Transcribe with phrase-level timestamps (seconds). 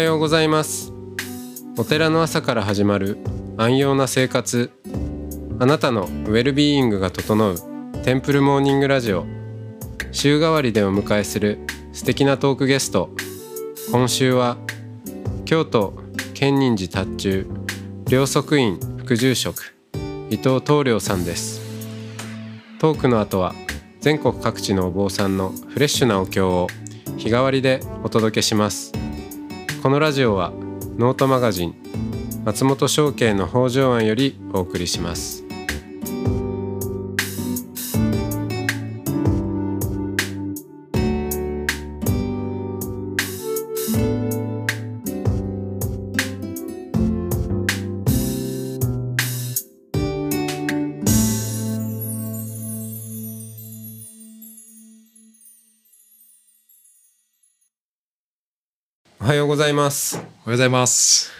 [0.00, 0.94] おはようございます。
[1.76, 3.18] お寺の朝から始まる
[3.58, 4.70] 安養な生活。
[5.58, 7.56] あなたのウェルビーイングが整う
[8.02, 9.26] テンプルモーニングラジオ。
[10.10, 11.58] 週替わりでお迎えする
[11.92, 13.10] 素敵なトークゲスト。
[13.92, 14.56] 今週は
[15.44, 15.92] 京都
[16.32, 17.46] 建仁寺達中
[18.08, 19.76] 両側院副住職
[20.30, 21.60] 伊藤東良さんです。
[22.78, 23.54] トークの後は
[24.00, 26.68] 全国各地のお坊さんのフレッシュなお経を
[27.18, 28.99] 日替わりでお届けします。
[29.82, 30.52] このラジオは
[30.98, 31.74] ノートマガジン
[32.44, 35.39] 松本商家の北条庵よりお送りします。
[59.30, 61.30] はようございますおはようございます。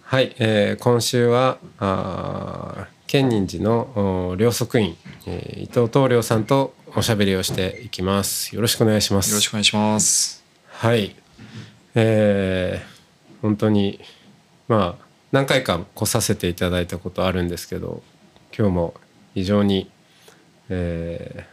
[0.00, 10.42] はい、えー今週はあー建仁寺のお両側院、えー伊藤東良さんとおしゃべりをしていきますよろしくお願いしますよろしくお願いします。
[10.66, 11.14] はい
[11.94, 14.00] えー本当に
[14.66, 18.02] まあ何回か来させていただいたことあるんですけど
[18.58, 18.94] 今日も
[19.34, 19.90] 非常に
[20.70, 21.46] え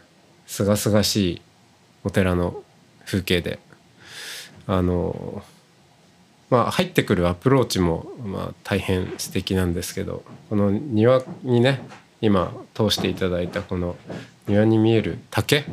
[0.46, 1.42] ー、清々しい
[2.04, 2.62] お寺の
[3.04, 3.58] 風景で
[4.66, 5.42] あの
[6.50, 11.80] まあ入ってくるアプローチもまあ大変素敵なんですけどこの庭にね
[12.20, 13.96] 今通していただいたこの
[14.46, 15.64] 庭に見える竹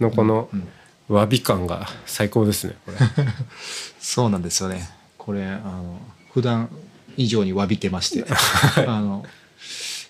[0.00, 0.48] のこの
[1.08, 2.98] わび感が最高ですねこれ。
[4.00, 4.88] そうなんですよね。
[5.18, 6.00] これあの
[6.32, 6.68] 普段
[7.16, 8.24] 以上に詫びてまして、
[8.86, 9.24] あの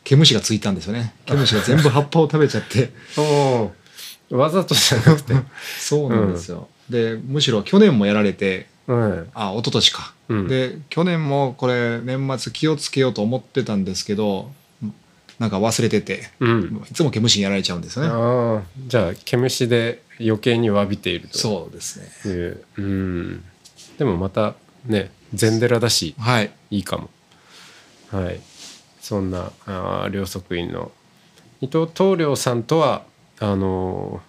[0.05, 1.15] 毛虫がついたんですよね。
[1.25, 2.93] 毛虫が全部葉っぱを食べちゃって、
[4.31, 5.35] わざとじゃなくて、
[5.79, 6.69] そうなんですよ。
[6.91, 10.15] でむしろ去年もやられて、うん、あ一昨年か。
[10.29, 10.49] うん。
[10.49, 14.51] で去年もこれ年末気をつけようと思ってたんですけど、
[15.39, 18.11] なんか忘れてて、うん、いつも毛虫にやられちゃうんですよね。
[18.11, 21.39] ああじゃあ毛虫で余計に詫びていると。
[21.39, 22.33] そうですね。
[22.33, 23.45] いううん。
[23.99, 24.55] でもまた
[24.87, 26.51] ね禅寺だしはい。
[26.71, 27.11] いいかも。
[28.13, 28.41] はい。
[29.01, 30.91] そんなあー両側院の。
[31.61, 33.03] 伊藤東良さんとは
[33.41, 34.21] あの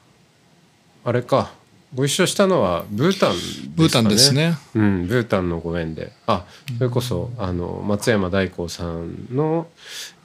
[1.06, 1.54] ーあれか
[1.94, 4.58] ご一緒したのはブータンですかねブータンですね。
[4.76, 6.46] うん、ブータンのご縁であ
[6.78, 9.68] それこそあの松山大光さんの、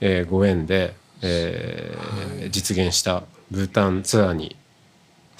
[0.00, 4.56] えーご縁で、えー実現したブータンツアーに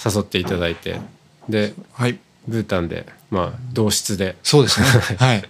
[0.05, 1.01] 誘っていただいて
[1.49, 2.19] ではい。
[2.47, 4.87] ブータンでまあ同室で、そうですね。
[5.19, 5.45] はい。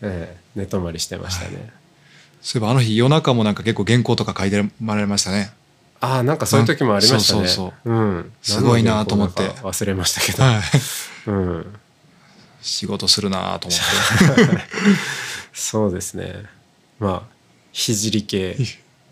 [0.00, 1.70] えー寝泊まりしてましたね、
[2.42, 5.50] そういえばあの日夜中もなんか結構原稿とか書いてまられましたね。
[6.02, 7.46] ああなんかそういう時もありましたね。
[7.46, 9.50] そうん、すごいなと思って。
[9.50, 10.62] 忘れましたけど、はい。
[11.28, 11.74] うん、
[12.60, 14.64] 仕事するなと思って。
[15.54, 16.42] そうですね。
[16.98, 17.32] まあ
[17.72, 18.56] 聖系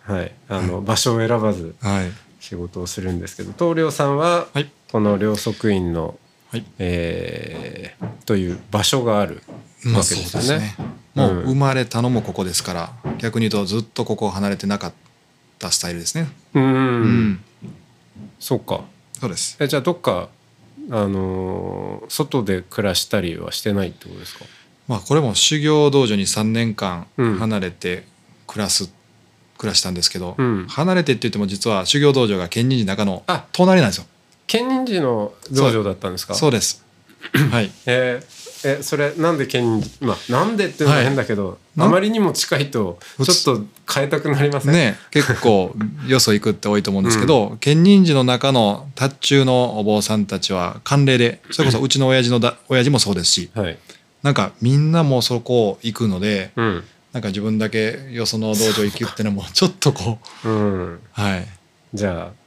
[0.03, 0.33] はい。
[0.49, 2.13] あの場所を選ばずはい。
[2.41, 4.69] 仕事をするんですけど東良さんははい。
[4.91, 6.19] この両側院の、
[6.51, 6.65] はい。
[6.81, 9.43] えーという場所がある
[9.85, 10.75] まあわけですよね。
[11.15, 11.43] もううん。
[11.43, 15.10] 生まれたのもここですから、逆に言うとずっとここを離れてなかった
[15.71, 16.29] スタイルですね。
[16.55, 16.71] うん、う
[17.07, 17.41] ん。
[18.39, 18.83] そうか
[19.21, 19.57] そうです。
[19.61, 20.29] えじゃあどっか
[20.91, 24.45] あのー外で暮らしたりはしてないってことですか？
[24.89, 28.05] まあこれも修行道場に3年間うん離れて
[28.47, 28.91] 暮らす、
[29.59, 34.07] 暮らしたんですけど、うん離れてって言っても実は修行道場が建仁寺中のあ隣なんですよ。
[34.47, 36.35] 建仁寺の道場だったんですか？
[36.35, 36.85] そうです。
[37.53, 37.71] はい。
[37.87, 41.57] えーえそれなんで建仁寺まあなんでっていうのは変だけど、はい。
[41.79, 44.73] あまりにも近いとちょっと変えたくなりません？
[44.73, 45.75] ね結構
[46.07, 53.79] よそ行くって多いと思うんですけど、建仁寺の中の達中のお坊さんたちは慣例でそれこそうちの親父のだ親父もそうですしはい。
[54.23, 56.85] なんかみんなもうそこ行くのでうん。
[57.13, 60.49] なんか自分だけよその道場行くってのもちょっとこう。
[60.49, 61.01] うん。
[61.11, 61.47] はい。
[61.93, 62.40] じゃあ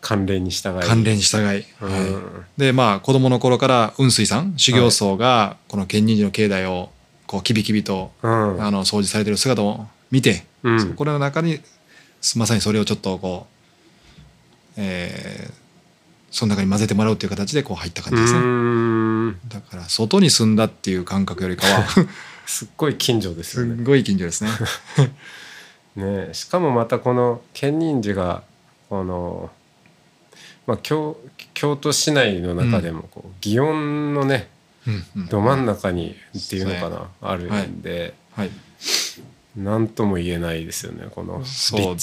[0.00, 0.82] 慣例に従い。
[0.82, 1.90] 関連に従い、うん。
[1.90, 1.98] は
[2.56, 6.90] い、でまあ子供の頃から雲水さん修行僧がこの建仁寺の境内を
[7.26, 8.62] こうキビキビとうん。
[8.62, 10.94] あの掃除されてる姿を見て、うん。
[10.94, 11.60] これの中に
[12.36, 15.68] まさにそれをちょっとこう、えー
[16.30, 18.40] その中に混ぜてもらうっていう形でこう入った感じですね。
[18.40, 19.38] うん。
[19.48, 21.86] だから外に住んだっていう感覚よりかは
[22.46, 23.82] すっごい近所ですすよね。
[23.82, 24.50] っごい近所ですね。
[25.96, 28.42] ねしかもまたこの建仁寺が
[28.88, 29.50] この、
[30.68, 31.16] まあ、京
[31.54, 34.48] 京都市内の中でもこう祇園のね
[35.30, 38.50] ど真ん中にっていうのかな、あるんで、はい、
[39.56, 41.96] 何とも言えないですよねこのそう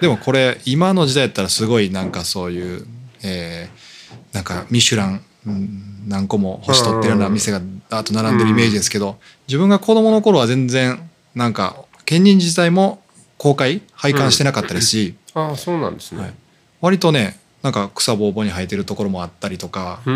[0.00, 2.86] でもこれ今の時代やったらすごいなんかそういう、
[3.22, 3.94] えー
[4.34, 9.16] なんかミシュランうん何個も星取ってるような店がダーッと並んでるイメージですけど、
[9.48, 13.02] 自分が子供の頃は全然なんか県人自体も
[13.38, 16.34] 公開拝観してなかったですし、ああそうなんですね、はい
[16.84, 20.10] 割とねなんか草ぼうぼうに生えてるところもあったりとか、え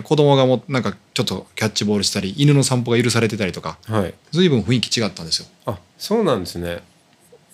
[0.00, 4.14] ー子供がもなんかちょっとキャッチボールしたり犬の散歩が許されてたりとかはい。
[4.30, 5.46] 随分雰囲気違ったんですよ。
[5.64, 6.82] あそうなんですね。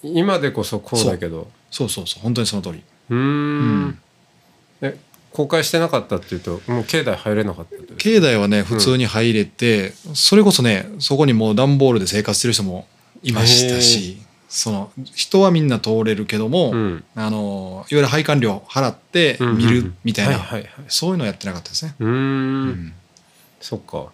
[0.02, 1.48] 今でこそこうだけど。
[1.70, 1.88] そう。
[1.88, 2.82] そうそう本当にその通り。
[3.10, 3.20] うーん。
[3.20, 3.22] う
[3.86, 3.98] ん。
[4.80, 4.98] え
[5.30, 12.88] 公開してなかったっていうともう境内入れなかった境内はね普通に入れて、それこそねそこにもう段ボールで生活してる人も
[13.22, 14.18] いましたし
[14.48, 17.04] その人はみんな通れるけども、うん。
[17.14, 20.40] あのいわゆる配管料払って見るみたいな、
[20.88, 21.94] そういうのやってなかったですね。
[21.98, 22.10] うーん。
[22.10, 22.14] う
[22.70, 22.92] ん。
[23.60, 24.06] そっか。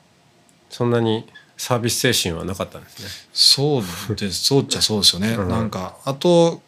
[0.71, 1.25] そんなに
[1.57, 3.09] サービス精神はなかったんですね。
[3.33, 4.45] そうです。
[4.45, 5.35] そうっちゃそうですよね。
[5.35, 5.49] うん。
[5.49, 6.61] なんかあと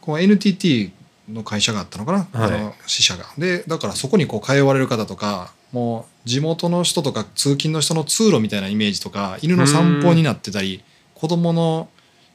[0.00, 0.92] こう NTT
[1.28, 2.54] の会社があったのかな、はい。
[2.54, 3.26] あの支社が。
[3.36, 10.84] でだからそこにこう通われる方とかもう地元の人とか通勤の人の通路みたいなイメージとか犬の散歩になってたり
[11.14, 11.88] 子供の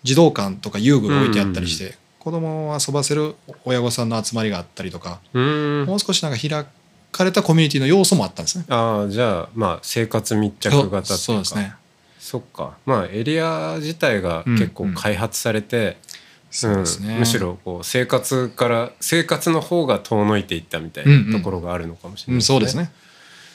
[0.07, 6.65] 児童館とか遊具が置いてあったりして、子供を遊ばせる親御さんの集まりがあったりとかうーんもう少しなんか開
[7.11, 8.65] かれたコミュニティの要素もあったんですね。
[8.69, 11.73] ああじゃあまあ生活密着型っていうかそうそうですね。
[12.19, 15.97] そっかまあエリア自体が結構開発されて、
[16.49, 17.17] そうですね。
[17.17, 22.91] んむしろこう生活から生活の方が遠のいていったみたいなところがあるのかもしれないうん、そうですね。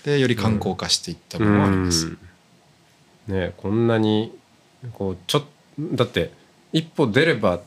[0.05, 2.07] でより観光化していった部分もあります。
[2.09, 2.19] うん
[3.29, 4.37] ねこんなに
[4.95, 5.43] こうちょっ
[5.79, 6.33] だって
[6.73, 7.61] 一歩出れば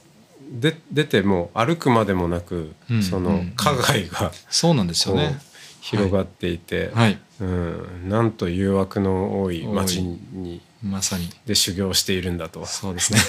[0.51, 5.39] で出ても歩くまでもなく、うんそうのん花街がそうなんですよね。
[5.81, 7.19] 広がっていて、はい。
[7.39, 11.29] うん、なんと誘惑の多い街にまさに。
[11.45, 13.19] で修行しているんだとそうですね。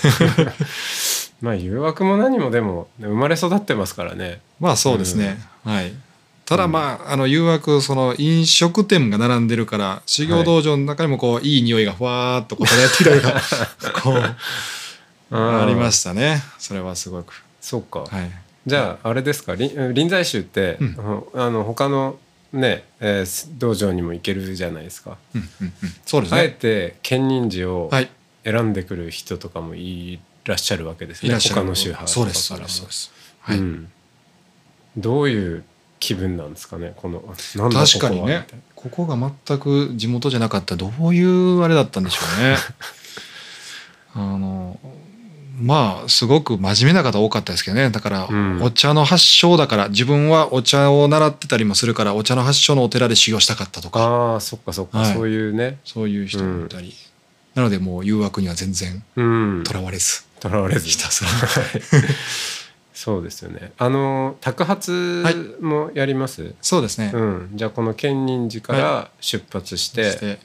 [1.43, 5.38] まあ誘惑も何もでも生まれ育ってますからねまあそうですね。
[5.64, 5.93] はい。
[6.46, 13.43] ただまあ、あの誘惑その飲食店が並んでるから修行道場の中にもこう、い、い匂いがふわーっとこう漂ってきたりが
[14.00, 14.37] こう
[15.31, 16.43] ありまししたね。
[16.58, 17.43] それはすごく。
[17.61, 18.31] そうか、はい。
[18.67, 19.55] じゃああれですか？
[19.55, 21.25] 臨臨済宗って、うん。
[21.34, 22.19] あの他の
[22.52, 25.93] ね、えー道場にも行けるじゃないですか、うんうんうん。
[26.05, 28.11] そうですあえねて建仁寺をはい。
[28.44, 31.31] 選んでくる人とかもいらっしゃるわけですね。
[31.31, 31.61] いらっしゃる。
[31.62, 32.64] 他の宗派とかからも。
[32.64, 33.90] ですそうですはい、うん。
[34.96, 35.64] どういう
[35.99, 36.93] 気分なんですかね？
[36.96, 37.20] この
[37.72, 38.46] 確かにね。
[38.76, 42.56] ここが全く地元じゃなかったらどういうあれだったんでしょうね。
[44.14, 44.79] あの
[45.58, 47.91] まあすごく真面目な方多かったですけどね。
[47.91, 48.62] だから、うん。
[48.62, 54.00] お茶の発祥だから自分はお茶を習ってたりもするからお茶の発祥のお寺で修行したかったとか。
[54.00, 55.14] ああそっかそっか、はい。
[55.14, 55.79] そういうね。
[55.85, 56.94] そういう人もいたり、
[57.55, 59.64] なのでもう誘惑には全然うん。
[59.64, 60.88] とらわれず、とらわれず。
[60.88, 61.31] ひたすら。
[62.93, 63.73] そうですよね。
[63.79, 70.38] あの托発もやります、そうですね、うん、じゃあこの建仁寺から出発して、して。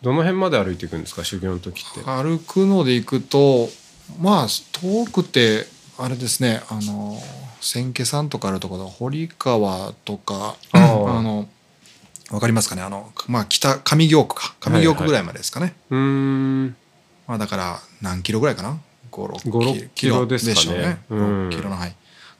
[0.00, 1.24] どの辺まで歩いていくんですか？
[1.24, 2.00] 修行の時って。
[2.08, 3.68] 歩くので行くと
[4.18, 5.66] まあ遠くて
[5.98, 7.20] あれですねあの
[7.60, 11.48] 千家さんとかあるところ堀川とかあの
[12.30, 12.82] わかりますかね？
[12.82, 14.54] あのまあ北上京区か。
[14.60, 16.76] 上京区ぐらいまでですかね、うーん。
[17.26, 18.78] まあだから何キロぐらいかな
[19.10, 20.26] ？56 5-6キロ。
[20.26, 21.48] でしょうね、うん。
[21.48, 21.92] 6キロの範囲。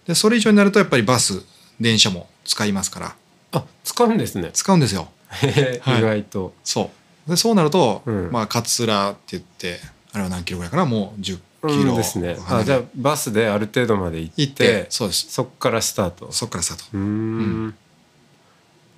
[0.07, 1.43] でそれ以上になるとやっぱりバス
[1.81, 3.17] 電車も使いますから。
[3.53, 4.51] あ使うんですね。
[4.53, 5.09] 使うんですよ。
[5.43, 6.53] 意外と。
[6.65, 6.91] そ
[7.27, 7.31] う。
[7.31, 8.31] でそうなると、うん。
[8.31, 9.81] まあ桂って言って
[10.13, 10.85] あれは何キロぐらいかな？
[10.85, 12.37] もう10キロ、うんですね。
[12.49, 15.31] あじゃあバスである程度まで行ってそうです。
[15.31, 16.31] そっからスタート。
[16.31, 16.97] そっからスタート。
[16.97, 17.75] うーん。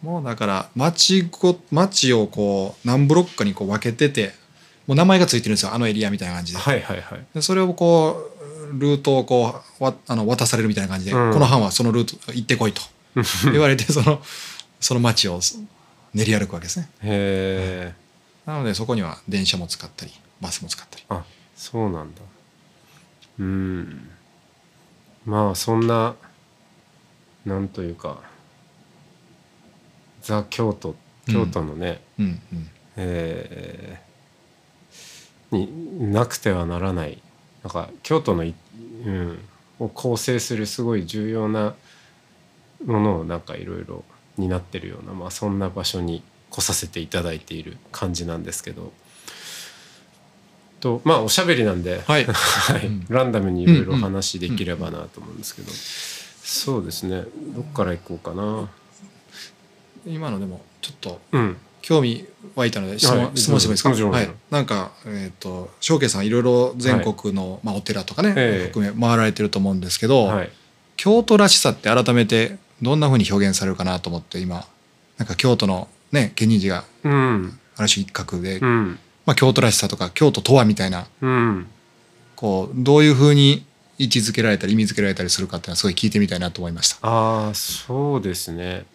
[0.02, 4.32] もうだから町ご町をこう何ブロックかにこう分けてて
[4.86, 5.74] もう名前がついてるんですよ。
[5.74, 7.26] あのエリアみたいな感じで,、はいはいはい。
[7.34, 8.30] でそれをこ
[8.72, 11.32] うルートをこうわあの渡されるみたいな感じで、うん。
[11.32, 12.82] この班はそのルート行ってこいと。
[13.50, 14.22] 言われてその
[14.80, 15.40] その町を
[16.14, 16.88] 練り歩くわけですね。
[17.02, 17.94] へえ
[18.46, 21.04] なのでそこには電車も使ったりバスも使ったり。
[21.08, 21.24] あ
[21.56, 22.20] そうなんだ
[23.40, 24.10] うん。
[25.26, 26.14] まあそんな
[27.44, 28.20] なんというか
[30.22, 30.94] ザ・京都
[31.26, 32.26] 京都のね、うん。
[32.26, 34.10] うんえー
[35.50, 37.20] になくてはならない
[37.62, 38.54] なんか京都のい、
[39.04, 39.38] うん、
[39.78, 41.74] を構成するすごい重要な
[42.84, 44.04] ものをなんかいろいろ
[44.38, 48.92] 担ってるような、まあ、そんな場所に来させていただいている感じなんですけど。
[50.80, 52.26] とまあおしゃべりなんで、はい。
[53.08, 55.70] ランダムにいろいろお話できればなと思うんですけど、
[56.42, 57.24] そうですね。
[57.54, 58.68] どっから行こうかな。
[60.06, 61.56] 今のでもちょっとうん。
[61.82, 63.30] 興味湧いたので質問,、はい。
[63.34, 64.10] 質問してもいいですか？
[64.10, 68.66] はい、なんかえっ、と翔慶さんいろいろ全国の、まあ、お寺とかね、ええ。
[68.68, 70.50] 含め回られてると思うんですけど、はい。
[70.96, 74.66] 京都らしさって改めてどんなふうに表現されるかなと思って今。
[75.16, 77.58] なんか京都のね建仁寺がうん。
[77.76, 78.98] ある種一角でうん
[79.30, 81.68] まあ、京都らしさとか京都とはみたいなうん。
[82.34, 83.64] こうどういうふうに
[83.96, 87.06] 位置づけられたり意味づけられたりするかっていうのはすごい聞いてみたいなと思いました。
[87.06, 88.86] ああそうですね。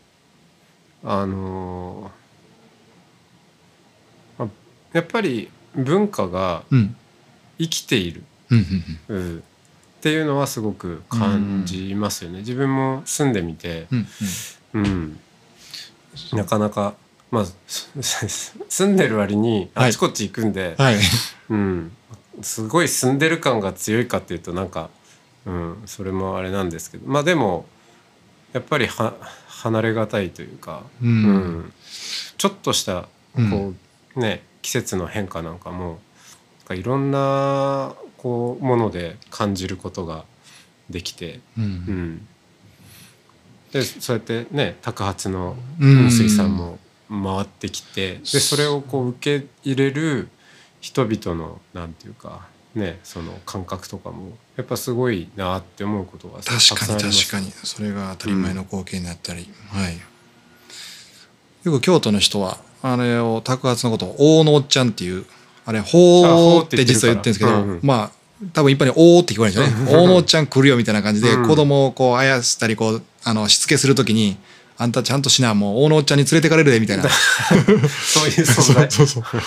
[1.06, 4.48] あのーあ
[4.92, 6.98] やっぱり文化がうん。
[7.58, 8.66] 生きている、うん
[9.10, 9.38] うんうん。
[9.38, 9.42] っ
[10.02, 14.08] ていうのはすごく感じますよね、自分も住んでみて、うん
[14.74, 14.86] うん。
[14.86, 15.20] うん、
[16.34, 16.96] なかなか
[17.32, 17.90] まあす
[18.70, 20.96] 住んでる割にあちこち行くんで、はい。
[21.50, 21.92] うん、
[22.42, 24.90] すごい住んでる感が強いかっていうとなんか、
[25.46, 27.08] うん、それもあれなんですけど。
[27.08, 27.66] まあでも
[28.54, 29.14] やっぱりは
[29.48, 31.10] 離れがたいというか、うん。
[31.10, 31.74] うん。
[32.38, 33.50] ちょっとしたうん。
[33.50, 33.74] こ
[34.16, 36.00] う、ね季節の変化なんかも
[36.60, 40.26] なんかいろんなこうもので感じることが
[40.90, 41.66] できて、ううん。
[41.66, 42.28] ん、
[43.72, 46.80] でそうやってね托発の水さんも
[47.10, 48.16] 回ってきて。
[48.18, 50.30] でそれをこう受け入れる
[50.82, 56.48] 人々のなんていうかねその感覚とかもやっぱすごいなって思うことが確
[56.80, 57.52] かに確かに。
[57.52, 59.98] それが当たり前の光景になったり、はい。
[61.64, 65.26] よく京都の人はあれを托発のことを「大のおっちゃん」っていう
[65.66, 67.80] あれ「ほー」って実は言ってるんですけど、うんうん。
[67.82, 68.12] まあ
[68.54, 71.48] 多分一般に「おー」って聞こえるんですよね「大のおっちゃん来るよ」みたいな感じで、うん。
[71.48, 74.38] 子供をこうあやしたりこうあのしつけするときに
[74.78, 77.04] 「あんたちゃんとしなもう大のおっちゃんに連れてかれるで」みたいな。
[77.10, 78.92] そういう存在。
[78.92, 79.42] そうそうそう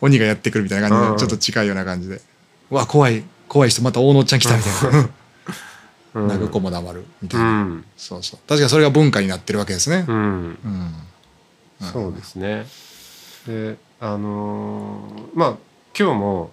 [0.00, 1.12] 鬼がやってくるみたいな感じうん。
[1.14, 2.20] でちょっと近いような感じで
[2.70, 3.24] 「うわ怖い。
[3.48, 5.08] 怖い人また大のおっちゃん来た」みたいな。
[6.14, 6.28] うん。
[6.28, 8.40] 泣く子も黙るみたういな、ん、そうそう。
[8.48, 10.04] 確かにそれが文化になってるわけですね。
[10.06, 10.24] うん、う
[10.68, 10.94] ん。
[11.92, 12.66] そうですね。
[13.46, 15.54] であのーまあ
[15.98, 16.50] 今日も、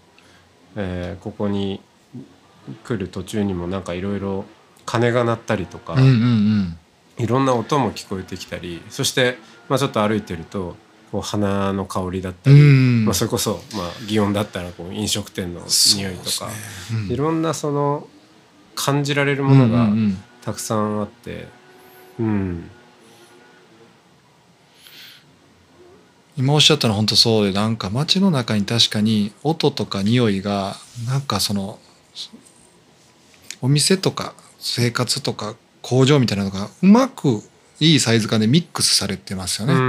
[0.76, 1.82] えーここに
[2.84, 4.46] 来る途中にもなんかいろいろ
[4.86, 6.78] 鐘が鳴ったりとか、うんうんうん
[7.18, 9.38] いろんな音も聞こえてきたりそして、
[9.70, 10.76] まあ、ちょっと歩いてると
[11.12, 13.06] こう花の香りだったり、うん。
[13.06, 15.62] まあ、それこそ、まあ、祇園だったらこう飲食店の
[15.96, 16.50] 匂いとか、
[16.92, 17.12] うん。
[17.12, 18.08] いろんなその
[18.76, 20.24] 感じられるものがうんうんうん。
[20.42, 21.48] たくさんあって、
[22.20, 22.70] うん。
[26.38, 30.76] 今おっしゃったのは本当そうでなんか街の中に確かに音とか匂いが
[31.08, 31.80] なんかその
[33.62, 37.44] お店とか生活とか工場みたいなのがうまく
[37.80, 39.76] いいサイズ感でミックスされてますよね。
[39.76, 39.80] な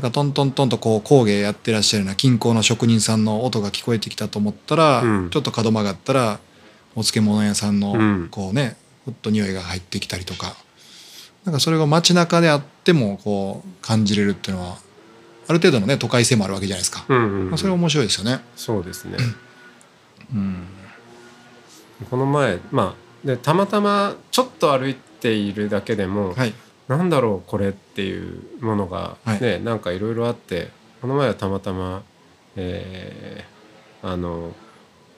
[0.00, 5.30] んかトントントンとこう工芸やってらっしゃるような近郊の職人さんの音が聞こえてきたと思ったら、うん。
[5.30, 6.38] ちょっと角曲がったら
[6.94, 8.28] お漬物屋さんのうん。
[8.30, 8.76] こうね、
[9.06, 10.54] ふっと匂いが入ってきたりとか。
[11.46, 14.76] なんかそれが街中であってもこう感じれるっていうのは
[15.48, 17.48] ある程度のね都会性もあるわけじゃないですか、うんうんうん。
[17.48, 18.40] まあ、それは面白いですよね。
[18.54, 19.16] そうですね。
[20.34, 20.66] うん。
[22.10, 26.54] この前まあでたまたまちょっと歩いているだけでも、はい、
[26.88, 29.40] なんだろうこれっていうものがはい。
[29.40, 32.02] ね、なんかいろいろあってこの前はたまたま、
[32.56, 33.60] えー
[34.02, 34.54] あの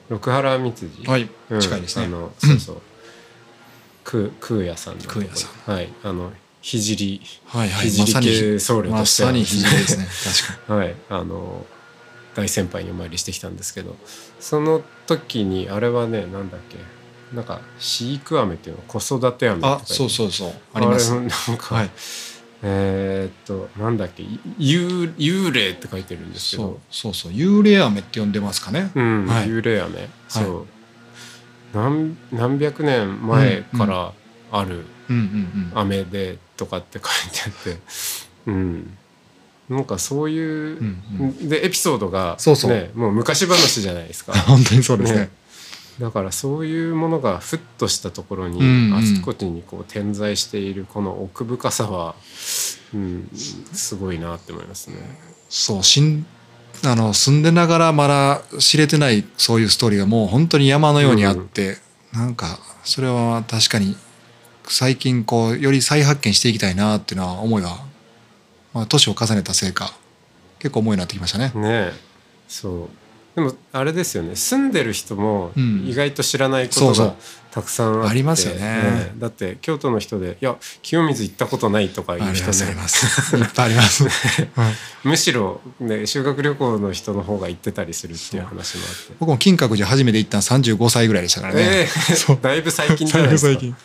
[0.09, 1.29] 六原光次、はい。
[1.49, 1.61] うん。
[1.61, 2.05] 近いですね。
[2.05, 2.81] あのそうそう。
[4.03, 5.87] 空空屋さんの空也さはい。
[6.03, 6.77] あの聖
[7.45, 7.89] はいはい。
[7.89, 9.23] 聖まさに系僧侶まとして。
[9.23, 10.07] はさに肘ですね。
[10.45, 10.95] 確か はい。
[11.09, 11.65] あの
[12.35, 13.95] 大先輩にお参りしてきたんですけど
[14.39, 16.77] その時にあれはねなんだっけ
[17.33, 20.51] なんか飼育飴っていうの子育て飴にあそうそうそう。
[20.73, 21.13] あります。
[21.13, 21.89] なんか、はい。
[22.65, 24.23] えーっとなんだっけ
[24.57, 27.31] 幽幽霊って書いてるんですけそうどそうそう。
[27.33, 29.47] 幽霊飴って呼んでますかね、うん、はい。
[29.47, 30.67] 幽霊飴そう、
[31.73, 34.13] 何何百年前から
[34.51, 35.79] あるうんうんうん。
[35.79, 37.79] 飴でとかって書いてあって。
[38.45, 38.97] うん。
[39.69, 41.49] なんかそういう、うん。
[41.49, 42.71] でエピソードがそうそう。
[42.71, 44.33] ねもう昔話じゃないですか。
[44.47, 45.19] 本当にそうですね。
[45.19, 45.29] ね
[45.99, 52.15] だからそういうものがふっとしたところに、うんうんあちこちにこう点在しているこの奥深さは、
[52.93, 54.97] うん、すごいなって思いますね。
[55.49, 56.25] そうしん
[56.85, 61.77] あの住んでながらまだ知れてないそういうストーリーがもう本当に山のようにあって、
[62.11, 63.95] なんかそれは確かに
[64.67, 67.77] 最近こうより再発見していきたいなっていうのは思いは、
[68.73, 69.93] まあ、年を重ねたせいか
[70.59, 71.51] 結構思いになってきましたね。
[71.55, 71.93] ねえ
[72.47, 73.02] そう
[73.35, 74.35] でもあれですよね。
[74.35, 75.87] 住んでる人もうん。
[75.87, 77.15] 意外と知らないことが
[77.51, 78.59] たくさんあって、ありますよね。
[78.61, 83.37] えだって京都の人で「いや清水行ったことない」とかあ言う人りますありねます。
[83.37, 84.03] いっぱいあります。
[84.03, 84.09] は
[85.05, 89.13] いむしろ、ね、修学旅行の人の方が行ってたりするっていう話もあって。
[89.19, 91.61] 僕も金閣寺初めて行ったの35歳ぐらいでしたからね。
[91.61, 91.87] ええ。
[92.15, 92.39] そう。
[92.41, 93.51] だいぶ最近じゃないですか。
[93.51, 93.75] 最近。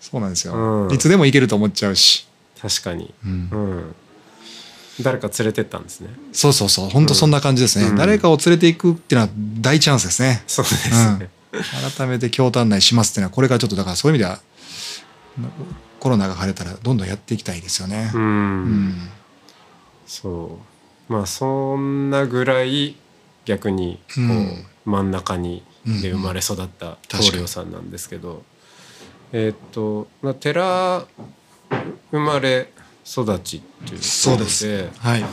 [0.00, 0.92] そうなんですよ、うん。
[0.94, 2.26] いつでも行けると思っちゃうし。
[2.60, 3.48] 確かに、うん。
[3.50, 3.94] うん、
[5.00, 6.08] 誰か連れてったんですね。
[6.32, 6.90] そうそうそう。
[6.90, 7.96] 本当そんな感じですね、うん。
[7.96, 10.42] 誰かを連れていくっていうのは大チャンスですね。
[10.46, 11.30] そうですね、
[11.96, 14.40] 改めて京都案内しますっていうのはこれからちょっとだからそういう意味では
[16.00, 18.10] コロナが晴れたらどんどんやっていきたいですよね。
[18.14, 18.24] うん、う。
[18.24, 19.08] ん
[20.06, 20.58] そ
[21.08, 22.96] まあそんなぐらい
[23.44, 24.66] 逆にこう、うん。
[24.84, 28.42] 真ん中にうんで生まれ育った棟梁さんなんですけど、
[29.32, 31.06] えーっと、まあ、寺
[32.10, 32.70] 生まれ
[33.06, 34.88] 育ちっていうそうです。
[34.98, 35.24] はい。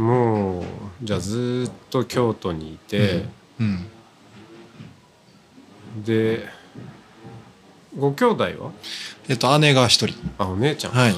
[0.00, 0.64] もう
[1.02, 3.26] じゃあずーっと京都にいて、
[3.60, 3.86] うん。
[6.04, 6.48] で
[7.96, 8.72] ご兄弟は？
[9.28, 10.16] えっと姉が一人。
[10.38, 11.12] あお姉ちゃんか、はい。
[11.12, 11.16] う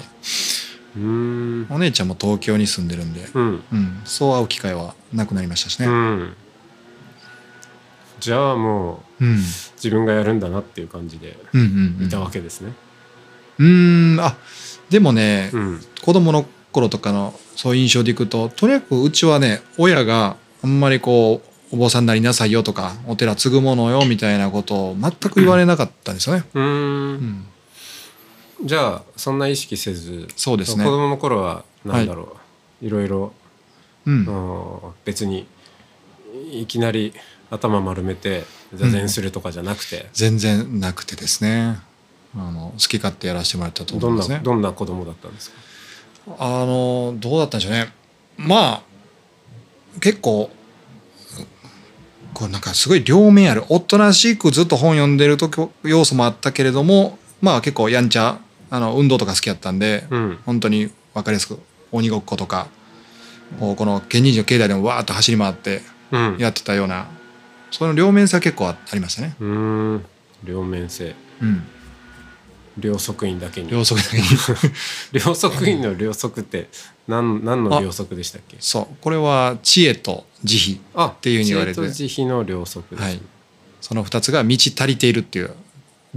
[0.98, 1.66] ーん。
[1.70, 3.64] お姉ちゃんも東京に住んでるんで、うん。
[3.72, 5.86] うん、そう会う機会はなくなりましたしね。
[5.86, 6.36] うん。
[8.20, 9.36] じゃあもううん。
[9.36, 12.06] 自分がやるんだなっていう感じでうんうんうん。
[12.06, 12.74] いたわけですね。
[13.58, 14.20] うーん。
[14.20, 14.36] あ
[14.90, 15.80] でもね、うん。
[16.02, 21.40] 子供の頃とかのそういう印象でいくととにかくうちはね親があんまりこ
[21.72, 26.44] うお坊さんになりなさいよとかお寺継ぐものよみたいなことを全く言われなかったんですよね。
[26.54, 27.14] うん。
[27.14, 27.46] ん、
[28.62, 30.84] じゃあそんな意識せずそうですね。
[30.84, 32.36] 子供の頃はなんだろ
[32.82, 33.32] う、い、ろいろ、
[34.06, 34.26] うん。
[34.26, 35.46] うん別に
[36.52, 37.14] いきなり
[37.50, 41.78] 頭丸めて座禅するとかじゃなくて、全然なくてですね
[42.38, 44.36] あの好き勝手やらせてもらったとどん思いますね。
[44.36, 45.56] などんな子供だったんですか？
[46.38, 47.92] あのどうだったんでしょうね。
[48.36, 48.82] まあ
[50.00, 50.50] 結構
[52.34, 58.38] こうなんかすごい両面あるおとなしくずっと本読んでると要素もあったけれどもまあ結構やんちゃ
[58.68, 60.38] あの運動とか好きやったんで、うん。
[60.44, 61.58] 本当に分かりやすく
[61.92, 62.66] 鬼ごっことか
[63.58, 65.80] こうこの県人寺の境内でもわーっと走り回って
[66.12, 66.36] うん。
[66.38, 67.06] やってたような
[67.70, 69.36] その両面性は結構あありましたね。
[69.40, 70.04] うーん。
[70.44, 71.14] 両面性。
[71.40, 71.62] うん、
[72.78, 73.70] 両側院だけに。
[73.70, 74.24] 両側だけに。
[75.12, 76.68] 両側院の両側って
[77.08, 78.56] 何何の両側でしたっけ？
[78.60, 78.96] そう。
[79.00, 81.76] これは知恵と慈悲あっていうふうに言われて。
[81.76, 83.20] 知恵と慈悲の両側です、はい。
[83.80, 85.54] その2つが満ち足りているっていう。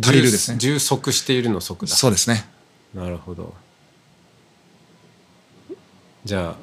[0.02, 0.58] 足りるですね。
[0.58, 1.88] 充足しているの足だ。
[1.88, 2.45] そうですね。
[2.93, 3.54] なるほど。
[6.26, 6.56] じゃあ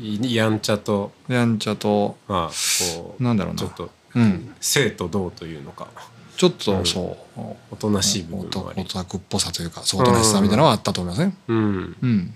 [0.00, 1.12] いやんちゃと。
[1.28, 2.16] やんちゃと。
[2.28, 2.54] まあ
[2.94, 3.58] こうなんだろうな。
[3.58, 4.54] ちょっとうん。
[4.60, 5.88] 生と同というのか
[6.36, 6.86] ちょっとうん。
[6.86, 7.40] そう。
[7.70, 11.96] おとなしい部分オタクっぽさというかそうおとなしさみたいなのはあったと思いますねうん。
[12.02, 12.34] うん。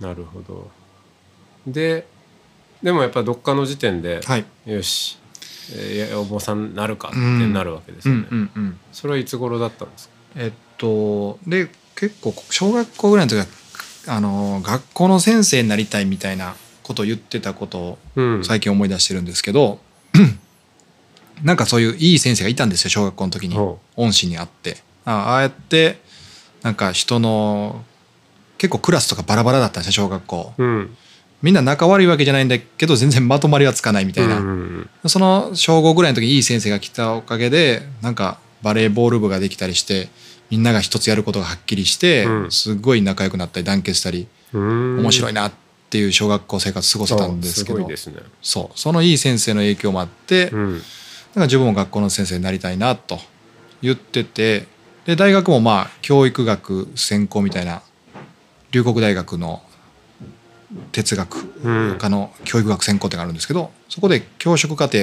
[0.00, 0.70] なるほど。
[1.66, 2.06] で
[2.82, 4.44] でもやっぱどっかの時点で、はい。
[4.66, 5.18] よし、
[5.76, 8.80] えーお坊さんになるかってなるわけですうんよね、うんうん。
[8.92, 10.14] それはいつ頃だったんですか？
[10.36, 13.46] えっとで結構小学校ぐらいの時は
[14.08, 18.44] あの学校の先生になりたいみたいなことを言ってたことをうん。
[18.44, 19.78] 最近思い出してるんですけど、
[21.42, 23.54] なんかそういういい先生がいたんですよ小学校の時に。
[23.54, 24.78] ほ恩師に会って。
[25.04, 26.00] あああやって
[26.62, 27.84] なんか人の
[28.58, 30.54] 結構クラスとかバラバラだったんですよ小学校。
[30.56, 30.96] ううん。
[31.42, 40.08] みんな仲悪いわけじゃないんだけど全然まとまりはつかないみたいな、うんうんその小5ぐらいの時にいい先生が来たおかげでなんかバレーボール部ができたりして
[40.48, 42.50] みんなが一つやることがはっきりして、うん。
[42.52, 45.00] すっごい仲良くなったり団結したりうん。
[45.00, 45.52] 面白いなっ
[45.90, 47.88] ていう小学校生活過ごせたんですけど。
[47.88, 47.96] ね。
[48.42, 48.78] そう。
[48.78, 50.82] そのいい先生の影響もあって、うん
[51.34, 53.18] なんか自分も学校の先生になりたいなと
[53.80, 54.66] 言ってて
[55.06, 57.82] で大学もまあ教育学専攻みたいな
[58.70, 59.62] 龍谷大学の
[60.92, 61.98] 哲学うん。
[61.98, 64.98] 科の教育学専攻ってがあるんですけどそこで教職課程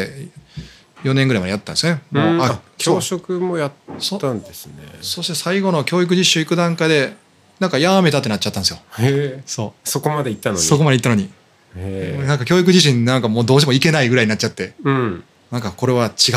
[1.03, 2.01] 4年ぐらいまでやったんですね。
[2.11, 3.71] もうあうんあ教職もやっ
[4.19, 4.73] たんですね。
[5.01, 7.13] そして最後の教育実習行く段階で
[7.59, 8.79] なんかやめたってなっちゃったんですよ。
[8.97, 9.43] へえ。
[9.45, 10.61] そそこまで行ったのに。
[10.61, 11.23] うそこまで行ったのに。
[11.23, 12.25] へえ。
[12.25, 14.73] なんか教育実習になんかもうどうしても行けないぐらいになっちゃって。
[14.83, 16.35] うんなんかこれは違う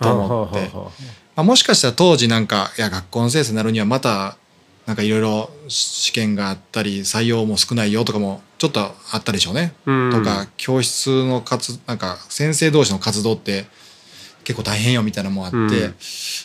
[0.00, 0.70] と思って。
[1.36, 4.36] まあ、もしかしたら当時なんかいや学校の先生になるにはまた
[4.86, 9.74] なんかいろいろ試験があったり採用も少ないよとかもちょっとあったでしょうね。
[9.86, 13.66] うんとか教室の活なんか先生同士の活動って
[14.44, 15.94] 結構大変よみたいなのもあって、うん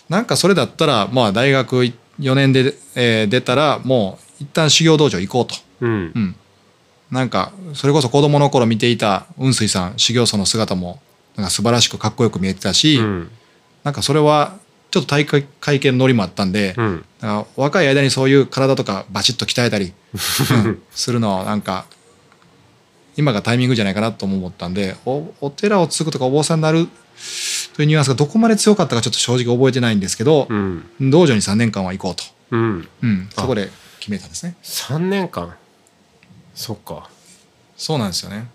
[0.10, 1.78] なんかそれだったらまあ大学
[2.20, 5.56] 4年で、えー出たらもう一旦修行道場行こうと。
[5.82, 6.36] うんうん、
[7.12, 11.02] なんかそれこそ子供の頃見ていた雲水さん修行僧の姿も
[11.36, 13.32] なんか素晴らしくかっこよく見えてたし、うん。
[13.84, 14.58] なんかそれは
[14.92, 17.06] ちょっと大会会見のノリもあったんで、うん。
[17.20, 19.94] だから若い間にそういう体とかバチッと鍛えたり、
[20.66, 21.86] うんするのはなんか
[23.18, 26.88] 今がタイミングじゃないかなとも思ったんでおお寺を継ぐとかお坊さんになる
[27.76, 30.86] というニュアンスがどこまで強かったかちょっと正直覚えてないんですけどう、ん。
[31.00, 32.88] 道場に3年間は行こうと、うん。
[33.02, 34.56] うん、そこで決めたんですね。
[34.64, 35.56] 3年間。
[36.54, 37.10] そっか。
[37.76, 38.48] そうなんですよね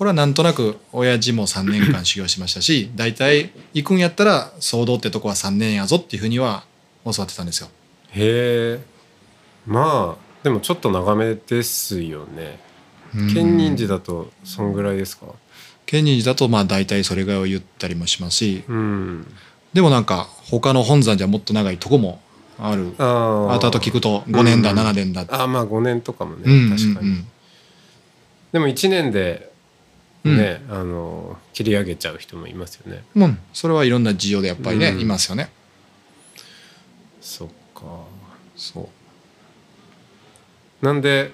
[0.00, 6.64] これはなんとなく親父も3年間修行しましたし 大体行くんやったら騒動ってとこは3年やぞっていうふうには
[7.04, 7.68] 教わってたんですよ。
[8.12, 8.84] へえ。
[9.66, 12.58] まあでもちょっと長めですよね。
[13.14, 13.34] うん。
[13.34, 15.26] 建仁寺だとそんぐらいですか？
[15.84, 19.26] 建仁寺だとまあ大体それぐらいを言ったりもしますしうん。
[19.74, 22.22] でもなんか他の本山じゃもっと長いとこも
[22.58, 22.94] ある。
[22.96, 24.78] あ後々聞くと5年だうん。
[24.78, 27.26] 7年だああまあ5年とかもね、うんうん確かに、うん
[28.52, 29.49] でも1年で
[30.24, 33.04] ね、あの切り上げちゃう人もいますよね。
[33.16, 35.00] うん、それはいろんな事情でやっぱりね、うん。
[35.00, 35.50] いますよね。
[37.20, 37.82] そっか。
[38.56, 38.88] そ
[40.82, 40.84] う。
[40.84, 41.32] なんで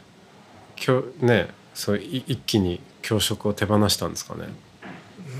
[0.84, 4.48] 今日ねそうい一気に教職を手放したんですかね？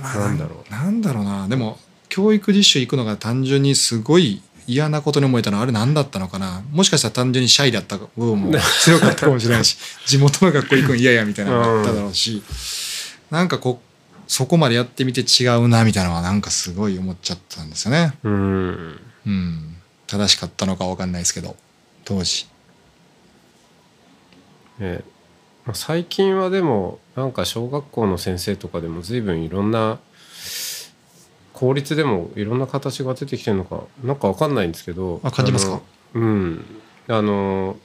[0.03, 0.71] まあなんだろう。
[0.71, 1.49] なんだろうな。
[1.49, 1.79] でも
[2.09, 6.63] 教育実習行くのが単純にすごい嫌なことに思えたのはあれ何だったのかな？
[6.73, 12.43] もしかしたら単純にシャイだった部分も強かったかもしれないし 地元の学校行くん嫌やみたいなのがあっただろうし、
[13.31, 13.87] なんかこう
[14.29, 18.15] そこまでやってみて違うなみたいなのはなんかすごい思っちゃったんですよね。
[18.23, 19.01] うん。
[19.27, 21.57] うん、正しかったのかわかんないですけど
[22.05, 22.47] 当時。
[24.81, 25.03] え
[25.65, 29.99] まあ最近はでもなんか小学校の先生とかでも随分いろんな
[31.53, 35.81] 公立でもいろんな形が出てきてるのかなんかわかんないんですけどあ感じますか？
[36.15, 36.65] うん。
[37.09, 37.77] あの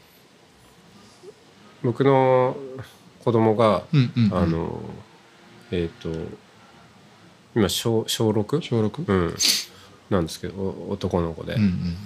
[1.84, 2.56] 僕の
[3.24, 4.38] 子供が、うんうんうん。
[4.38, 4.82] あの
[5.72, 6.10] えっ、と
[7.56, 8.62] 今小小 6?
[8.62, 9.06] 小 6?
[9.08, 9.36] うん。
[10.10, 11.98] なんですけどお男の子で、うんうん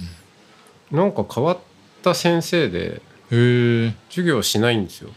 [0.92, 1.58] なんか変わっ
[2.04, 3.02] た先生で
[4.10, 5.10] 授業しないんですよ。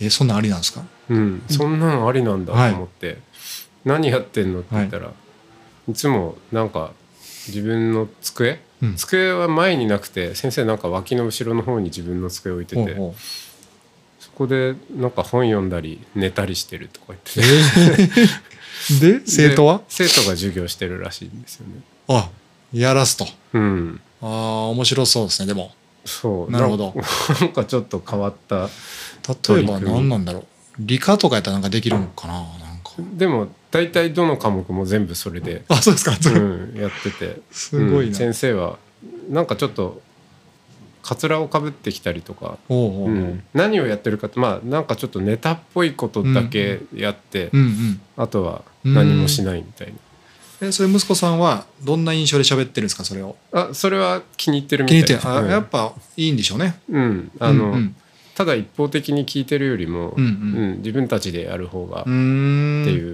[0.00, 0.82] えそんなんありなんですか？
[1.10, 3.18] うん、そんなのありなんだと思って、
[3.84, 5.12] 何やってんのって言ったら、
[5.86, 6.92] い、つもなんか
[7.46, 8.58] 自分の机？
[8.80, 8.96] うん。
[8.96, 12.82] 机は前になくて先生なんか脇の後ろの方に自分の机置いてて。
[12.82, 13.14] ほうほう。
[13.14, 13.51] そ
[14.42, 19.20] こでなんか本読んだり寝たりしてるとか言ってえてー。
[19.20, 19.78] で生徒は？
[19.78, 21.80] で生徒が授業してるらしいんですよね。
[22.08, 22.30] あ
[22.72, 23.26] やらすと。
[23.52, 24.28] うん、ああ
[24.68, 25.72] 面白そうですねでも。
[26.04, 26.50] そう。
[26.50, 26.94] なるほど。
[27.40, 28.68] なんか ちょっと変わった
[29.48, 30.44] 例えば何なんだろう。
[30.78, 32.44] 理科とかやったらなんかできるのかななん
[32.82, 32.92] か。
[32.98, 37.40] でも大体どの科目も全部それで、あそうですか、うん、やってて。
[37.52, 38.78] すごいな、うん先生は
[39.28, 40.00] なんかちょっと
[41.02, 42.58] かつらをかぶってきたりとか、
[43.54, 48.00] 何をやってるかってまあなんかちょっとネタっぽいことだけやって、うんうん。
[48.16, 49.92] あとは何もしないみたい
[50.60, 53.36] えそれ息子さんはどんな印象で喋ってるんですかそれを？
[53.52, 55.16] な、あそれは気に入ってるみ気たい。
[55.16, 55.34] に入ってる。
[55.34, 55.50] あ、うん。
[55.50, 56.80] やっぱいいんでしょうね。
[56.88, 57.32] うん。
[57.40, 57.96] あの、うんうん。
[58.36, 60.30] ただ一方的に聞いてるよりも、うんうん。
[60.30, 62.12] うん自分たちでやる方がってい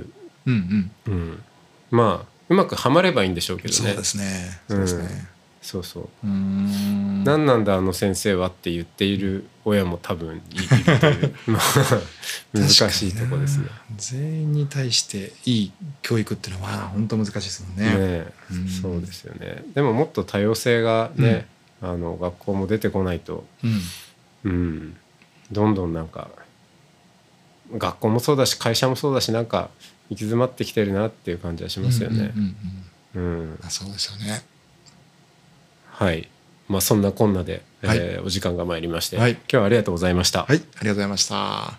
[0.01, 0.07] う、
[0.47, 1.13] うんうん。
[1.13, 1.43] うん。
[1.91, 3.75] まあうまくはまればいいんでしょうけどね。
[3.75, 4.61] そうですね。
[4.69, 5.38] そうですね
[5.69, 6.09] そうそう。
[6.25, 11.63] うーん何なんだあの先生はって言っている親も多分いいるというまあ
[12.55, 13.67] 難しいとこですね。
[13.99, 17.99] 全員に対していい教育っていうのは本当難しいですもんね。
[17.99, 18.27] ね
[18.81, 19.63] そうですよね。
[19.75, 21.47] でももっと多様性がね、
[21.83, 24.51] あの学校も出てこないと、うん。
[24.51, 24.97] うん、
[25.53, 26.31] どんどんなんか
[27.77, 29.69] 学校もそうだし会社もそうだしなんか
[30.09, 32.33] 行き詰まってきてるなっていう感じはしますよね。
[32.35, 32.57] うん。
[33.15, 33.59] うんうんうん。
[33.63, 34.43] あそうですよね
[35.99, 36.29] はい。
[36.69, 37.99] まあそんなこんなで、はい。
[37.99, 39.33] えーお時間が参りまして、はい。
[39.33, 40.45] 今日はありがとうございました。
[40.45, 40.57] はい。
[40.57, 41.79] ありがとうございました。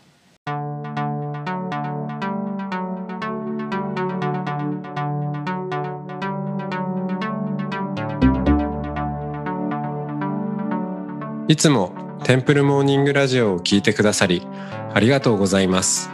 [11.48, 11.94] いつも
[12.26, 14.46] テンプルモーニングラジオを聞いてくださり
[14.94, 16.10] ありがとうございます。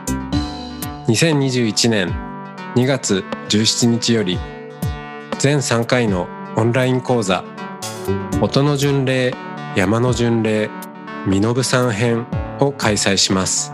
[1.07, 2.09] 2021年
[2.75, 4.37] 2月17日より
[5.39, 7.43] 全3回のオンライン講座
[8.41, 9.33] 音の巡礼
[9.75, 10.69] 山の巡礼
[11.25, 12.27] 身延さん編
[12.59, 13.73] を開催します。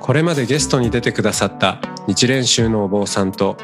[0.00, 3.56] これまでゲストに出てくださった日蓮宗のお坊さんと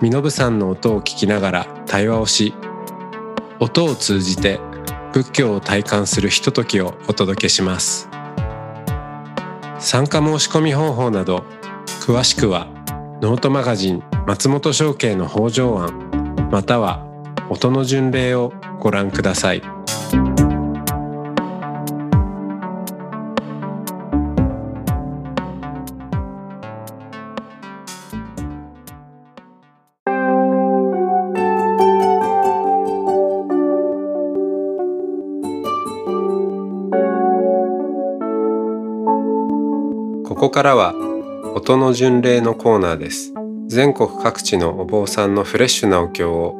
[0.00, 2.54] 身延さんの音を聞きながら対話をし
[3.58, 4.58] 音を通じて
[5.12, 8.08] 仏教を体感するひとときをお届けします。
[9.78, 11.44] 参加申し込み方法など
[12.00, 12.66] 詳しくは
[13.20, 17.09] ノートマガジン松本商家の北条案または
[17.52, 19.60] 音の巡礼をご覧ください。
[40.24, 40.94] ここからは
[41.56, 43.34] 音の巡礼のコーナーです。
[43.66, 46.59] 全国各地のお坊さんのフレッシュなお経を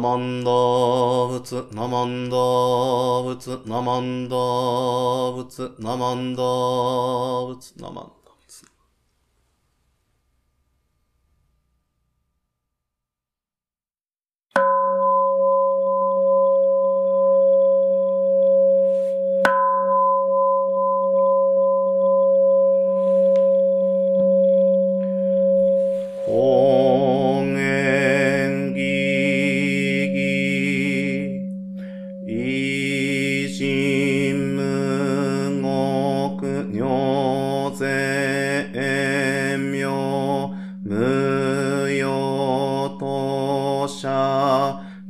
[0.00, 2.36] ナマンダ仏、ナマンダ
[3.22, 4.36] 仏、ナマンダ
[5.36, 8.19] 仏、ナマンダ仏、ナマンダ仏。
[8.19, 8.19] 高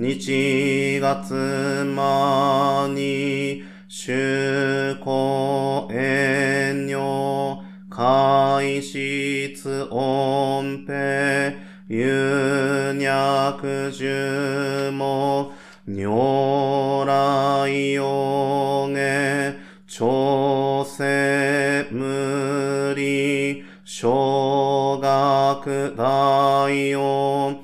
[0.02, 7.58] 日月間に主公遠慮
[7.90, 11.52] 海質音平
[11.88, 15.52] 有脈樹も
[15.84, 19.54] 如来用下
[19.86, 27.59] 調整無理小学大音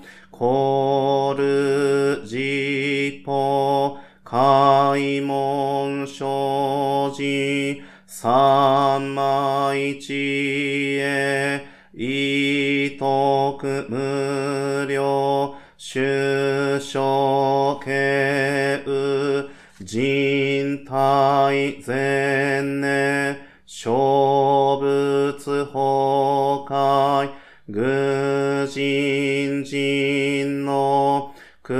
[4.96, 17.90] 開門生じ三枚知恵意徳無量主所敬
[18.86, 19.50] う
[19.84, 27.30] 人体前年小仏崩壊
[27.68, 31.76] 愚人人の空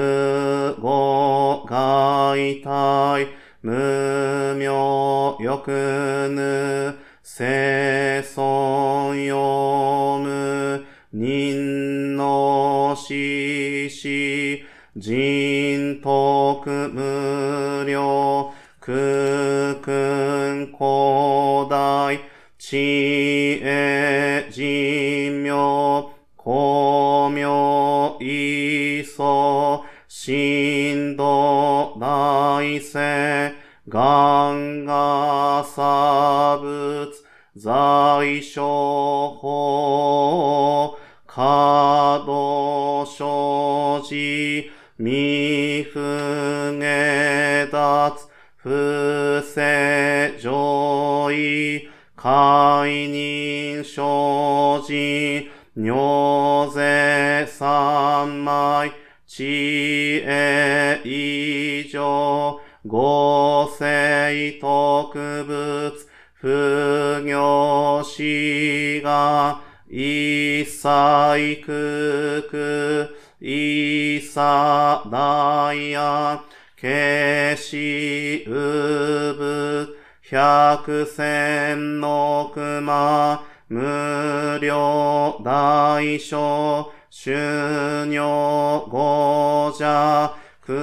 [1.97, 3.29] 語外体
[3.63, 14.63] 無名欲ぬ生存読む人の死死
[14.95, 22.21] 人徳無量空君古代
[22.59, 22.77] 知
[23.63, 30.37] 恵人名公明意祖神
[32.07, 33.53] 道大聖
[33.89, 37.11] 願が差仏
[37.57, 45.99] 在所法可動生じ未不
[46.79, 48.29] 下脱
[48.63, 58.93] 不正上位解任生じ尿税三枚
[59.27, 65.93] 知恵以上合成特物
[66.35, 73.09] 不行死が一切空空
[73.41, 74.35] 一切
[75.11, 76.41] 大安
[76.79, 79.97] 消しうぶ
[80.31, 88.21] 百千の熊無料大小収入
[88.91, 90.75] 五者供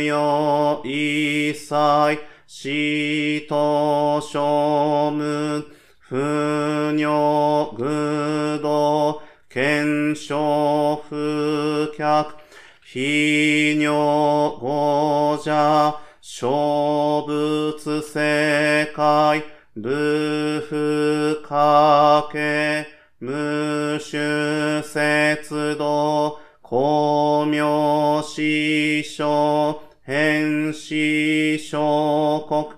[0.00, 5.64] 養一切死と庶務
[6.08, 12.34] 不尿愚道検証不客
[12.80, 19.44] 非尿五者小仏世界
[19.76, 22.86] 部不可け
[23.20, 26.41] 無種節道
[26.72, 32.70] 公明師匠変死小国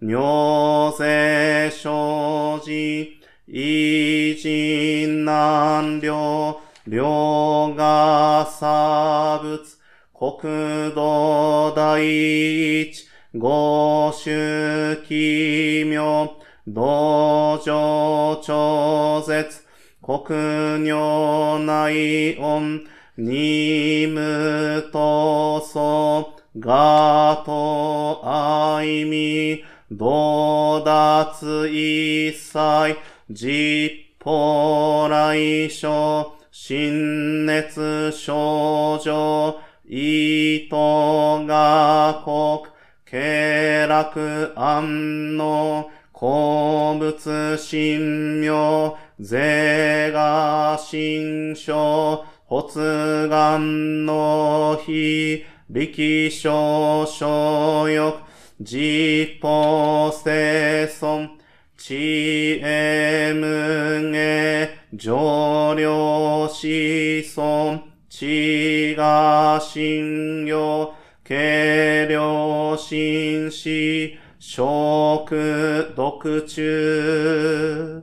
[0.00, 9.76] 尿税生じ偉人難量量が差仏
[10.14, 16.34] 国土第一五種奇妙
[16.66, 19.60] 道場超絶
[20.00, 32.96] 国尿内音にむとそがとあいみどだついさい
[33.30, 42.72] じっぽらいしょしんねつしょうじょういとがこく
[43.04, 52.24] けらくあんのこうぶつしんみょうぜがしんしょ
[52.56, 58.14] 発願の日力少所欲
[58.60, 61.30] 実法生存
[61.76, 70.94] 知恵無下上領子孫地が信用、
[71.26, 77.93] 軽量心死、食、毒中。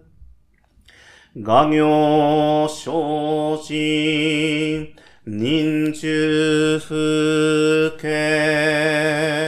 [1.33, 6.93] 画行昇進、人中不
[7.97, 9.40] 景。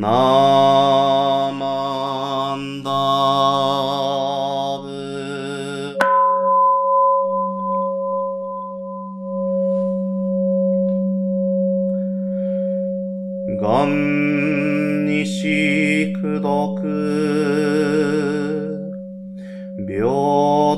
[0.00, 2.90] ナーマンダ
[4.80, 5.98] ブ。
[13.60, 16.68] ガンニシクド。
[19.88, 20.04] 平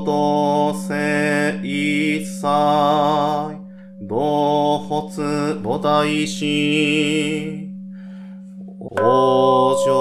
[0.04, 2.46] 等性一切。
[4.00, 7.59] 同発母大心。
[9.02, 9.92] 往生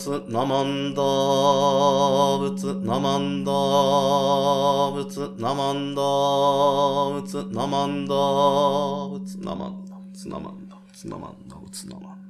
[0.00, 12.29] 仏、ナマンダー仏、ナマンダー仏、ナマンダー仏、ナマンダ仏、ナマンダ仏、ナマンダ仏、ナマンダ仏、ナマンダー